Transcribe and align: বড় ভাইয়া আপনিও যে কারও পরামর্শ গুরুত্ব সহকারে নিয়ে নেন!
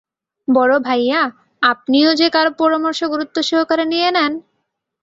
বড় 0.47 0.73
ভাইয়া 0.79 1.21
আপনিও 1.63 2.09
যে 2.15 2.27
কারও 2.29 2.51
পরামর্শ 2.59 2.99
গুরুত্ব 3.13 3.37
সহকারে 3.49 3.85
নিয়ে 3.93 4.09
নেন! 4.11 4.31